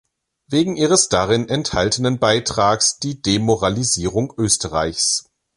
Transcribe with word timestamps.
Wegen 0.47 0.77
ihres 0.77 1.09
darin 1.09 1.47
enthaltenen 1.47 2.17
Beitrags 2.17 2.97
"Die 2.97 3.21
Demoralisierung 3.21 4.33
Österreichs. 4.35 5.25